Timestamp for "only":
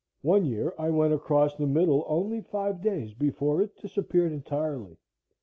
2.07-2.41